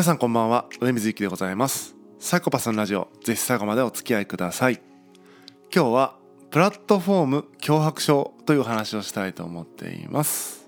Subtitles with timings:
[0.00, 0.64] 皆さんこんばんは。
[0.80, 1.94] 上水幸でございます。
[2.18, 3.08] サイコパスのラジオ。
[3.22, 4.80] ぜひ最後までお付き合いください。
[5.70, 6.16] 今日は
[6.50, 10.66] プラットフォーム脅迫症という話をしたいと思っています。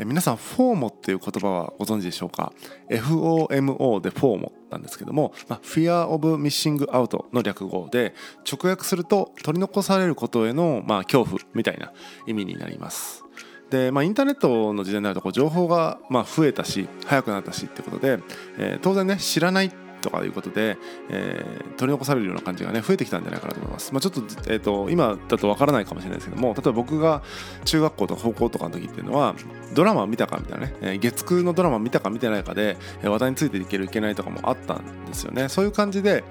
[0.00, 2.52] え皆さんフォーモっていう言葉はご存知でしょうか
[2.90, 8.16] ？FOMO でフォーモなんですけども、まあ、Fear of Missing Out の略語で
[8.50, 11.92] 直訳すると取り残されることへの、まあ、恐怖みたいな
[12.26, 13.22] 意味になります。
[13.70, 18.20] で、まあ、インターネットの時代になるとこう情報がまあ増えたし早くなったしってことで、
[18.58, 20.78] えー、当然ね知らないとかいうことで、
[21.10, 23.92] えー、取り残されるような感じがね増えてきたんじゃないかなと思います。
[23.92, 27.22] まあ、ちょっと,、えーと、今だとわからないかもしれないですけども例えば僕が
[27.64, 29.34] 中学校とか高校とかの時っていうのは
[29.74, 35.48] ドラマを見たかみたいなね、えー、月9のドラマを見たか見てないかで話題についていけるいけないとかもあったんですよね。
[35.48, 36.22] そういう感じで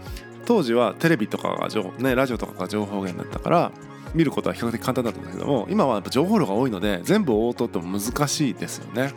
[0.45, 3.72] 当時はテレビとかが情報、ね、ラジオとかが情報源だったから
[4.15, 9.13] 見ることは比較的簡単だったんだけども今はやっぱ情報量が多いので全部応答っても難しいですよね。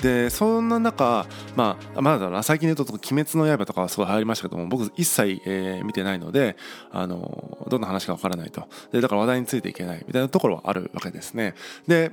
[0.00, 1.26] でそんな中、
[1.56, 6.56] まあ、まだだ最近で言うと「鬼滅の刃」とかはすごい流行りましたけども僕一切、えー、見てないので
[6.92, 11.54] あのどんな話かわからないとでだから話題についていけないみたいなところはあるわけですね。
[11.88, 12.12] で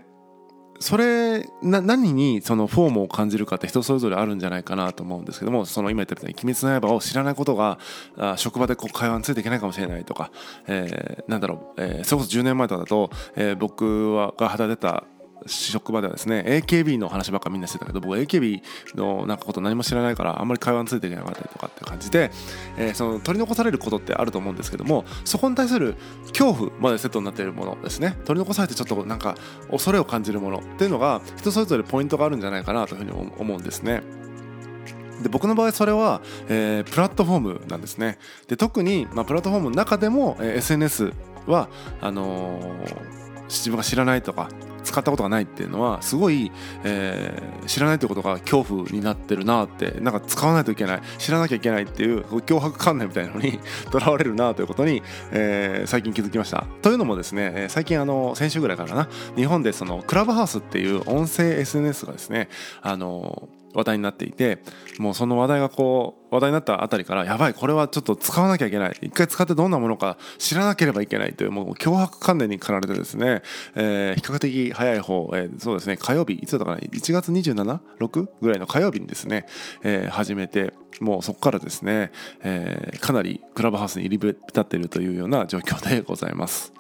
[0.79, 7.79] それな何にそのフォームを感じるかって人それぞれあるんじゃないかなと思うんですけどもその今言ったように「鬼滅の刃」を知らないことが
[8.17, 10.31] あ職場でこう会話についていけないかもしれないとか、
[10.67, 15.05] えー、なんだろう、えー、それこそ10年前とかだと、えー、僕はが働いてた
[15.45, 18.61] 職場ではですね AKB の話ばっかみんなしてたけど僕 AKB
[18.95, 22.31] のなんかこと何も知らないからあんまり会話についていけなかったりとかって感じで、
[22.77, 25.95] えー、その取り残されることってあると思うんですけどもそこに対する
[26.29, 29.35] 恐怖までセットになっているものですね取り残されてちょっとなんか
[29.69, 34.03] 恐れを感じるものっていうのが人それぞれポイントがあるんじゃないかなというふうに思うんですね。
[35.21, 41.13] で僕の場合それは、えー、プラットフォームなんですねで特に、まあ、プラットフォームの中でも、えー、SNS
[41.47, 41.69] は
[42.01, 44.49] あのー、自分が知らないとか
[44.85, 46.51] 使ったことがないっていうのはすごい、
[46.83, 53.59] えー、知らないということが恐怖になってるなってなんか使わないといけない知らなきゃいけないっていう脅迫観念みたいなのに
[53.91, 56.65] とらわれるなということに、えー、最近気づきました。
[56.81, 62.49] というのもですね最近あの先週ぐらいからな日本でそのクラブハウスっていう音声 SNS がですね
[62.81, 64.59] あの話題になっていて
[64.97, 68.97] もうその話題がこう話題になったあたりからやばいこれはちょっと使わなきゃいけない。
[69.01, 73.41] 一回使ってどんなものか知らなければいけないというもう脅迫観念に駆られてですね、
[73.75, 79.45] えー、比較的早い方、えー、そうですね火曜日いつだったかな？1月276ぐらいの火曜日にですね、
[79.83, 86.73] えー、始めてもうそこからですね、えー、かなりクラブハウスに入り浸っているというような状況でございます。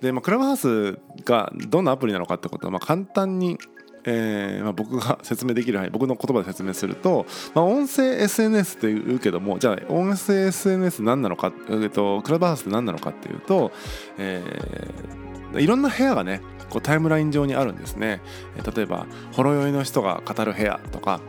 [0.00, 3.58] で、まあ、クラブハウスがどんなアプリなのかってことは、まあ、簡単に
[4.04, 13.70] えーまあ、僕が説明できる範囲僕の言葉で説明すると、まあ、音声 SNS って言うけどもじゃあ音声 SNS 何なのか、えっと、クラブハウスって何なのかっていうと、
[14.18, 18.22] えー、いろんな部屋がねこうタイムライン上にあるんですね。
[18.74, 21.20] 例えばほろ酔いの人が語る部屋とか、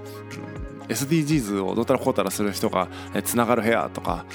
[0.55, 2.87] うん、SDGs をどうたらこうたらする人が
[3.23, 4.25] つながる部屋とか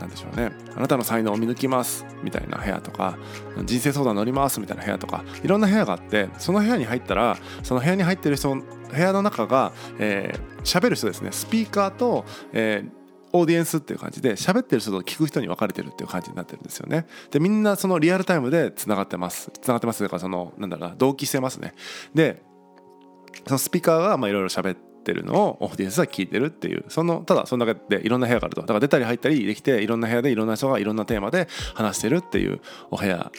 [0.00, 3.18] 何でしょうねあなたの才能を見抜きますみたいな部屋とか
[3.64, 8.64] 人生相談乗りますみたいな部屋とかいろんな部屋があってその部屋に入ったらその部屋に入ってる人部
[8.96, 17.06] 屋の中が喋、えー、る人ですねスピーカーと、えーオーディエンスっていう感じで喋ってる人と聞く人に分かれてるっていう感じになってるんですよね。
[17.30, 19.50] でみんなそのリアルタイムでつながってます。
[19.60, 21.74] つながってますというかそのなんだろうな同期してますね。
[22.14, 22.42] で
[23.46, 28.62] そのスピーカーがいろいろ喋ってってるのをオーディエンスは聞いてるっていうそのただその中でいろんな部屋があると。
[28.62, 33.30] だから出たり入ったりできていろんな部屋でいろんな人がいろんなテーマで話してるっていうお部屋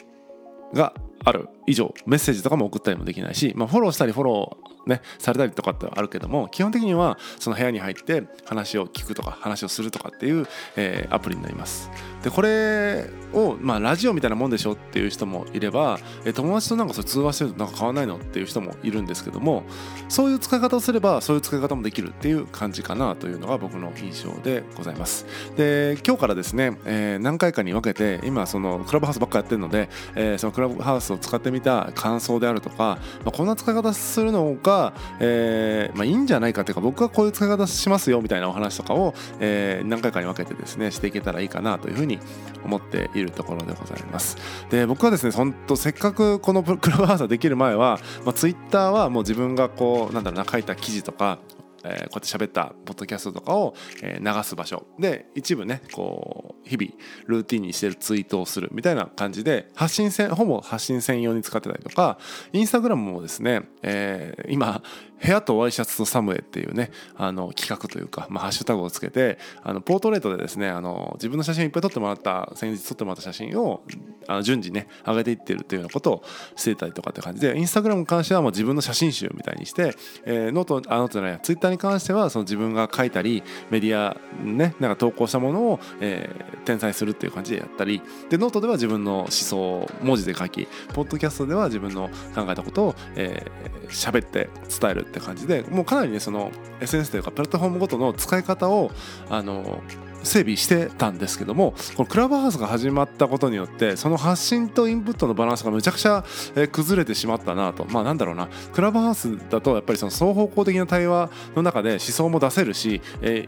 [0.72, 1.48] がある。
[1.66, 1.94] 以上。
[2.06, 10.46] メッセージとかも送ったりもできないし、まあ、フォローしたりフォロー、ね、されたりとかってあるけども基本的にはその部屋に入って話を聞くとか話をするとかっていう、
[10.76, 11.90] えー、アプリになります。
[12.22, 19.64] でこれを、まあ、ラジオみたいなもんでしょっていう人もいれば、え友達となんかそれ通話してるとなんか変わんないのっていう人もいるんですけども
[20.08, 25.26] そういう使い方をすればそういう使い方もできるっていう感じかなというのが僕の印象でございます。
[25.56, 42.18] で今日からですね、えー、何回かに分けて今そのクラブハウスばっかやってるので、えー、そのクラブハウスを使ってみた感想であるとか、まあ、こんな使い方するのが、えーまあ、いいんじゃないかっていうか僕はこういう使い方しますよみたいなお話とかを、えー、何回かに分けてですねしていけたらいいかなというふうに
[42.64, 44.36] 思っているところでございます。
[44.70, 51.38] で僕はですね本当せっかくこの クラブハウスができる前は、まあ、ツイッターはもう自分がこうなんだろうな書いた記事とか
[51.84, 54.86] えー、こうやって喋ったポッドキャストとかを、えー、流す場所。
[54.98, 56.92] で一部ねこう日々
[57.26, 62.18] ルーティンにしてるツイートをするみたいな感じで発信線ほぼ発信専用に使ってたりとか
[62.52, 64.82] インスタグラムもですね、えー、今
[65.22, 73.82] 部屋とワイシャツとサムエっていうねあの企画というか、まあ、ハッシュタグをつけてあのポートレートでですねあの自分の写真をいっぱい撮ってもらった先日撮ってもらった写真を
[74.26, 76.24] あの順次ね上げていってるっていうようなことを
[76.56, 79.94] してたりとかって感じでインスタグラムに関してはもう自分の写真集みたいにして、
[80.24, 94.48] えー、ノートあノートじゃないやツイッターに関してはその自分が書いたりメディアねなんか投稿したものを、えー、転載するっていう感じでやったりでノートでは自分の思想を文字で書きポッドキャストでは自分の考えたことを喋、えー、って
[94.80, 96.50] 伝えるって感じでもうかなりねその
[96.80, 98.90] SNS というかプラットフォームごとの使い方を
[99.30, 99.82] あの
[100.22, 106.24] 整備してたんですけどもこのクラブハウスが始まったことによってその発信とインプットのバランスがめちゃくちゃ
[106.72, 107.84] 崩れてしまったなと。
[107.86, 108.48] まあなんだろうな。
[108.72, 113.00] クラブハウスだとやっぱりその双方向的な対話の中で思想も出せるし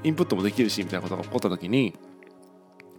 [0.02, 1.94] インプットもできるしみたいなことが起こった時に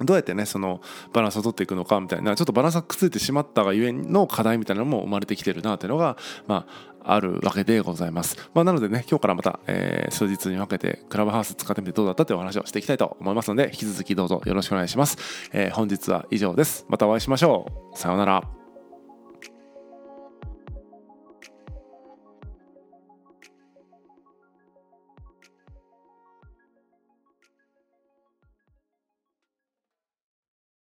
[0.06, 0.82] どうやってねその
[1.14, 6.18] バランスを取っていくのかみたいなちょっとバランスが崩れてしまったがゆえの課題みたいなのも生まれてきてるなというのが
[6.48, 8.38] まああるわけでございます。
[8.54, 15.18] まあ、なのでね、今日からまた、えー、数日に分けてクラブハウス使ってみてどうだったというお話をしていきたいと思いますので、引き続きどうぞよろしくお願いします。
[15.52, 16.86] えー、本日は以上です。
[16.90, 17.98] またお会いしましょう。
[17.98, 18.61] さようなら。